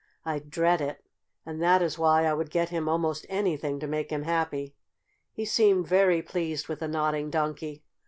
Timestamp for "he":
5.31-5.45